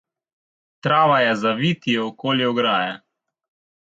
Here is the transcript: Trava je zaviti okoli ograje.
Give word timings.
Trava 0.87 1.19
je 1.25 1.35
zaviti 1.43 1.95
okoli 2.07 2.51
ograje. 2.55 3.01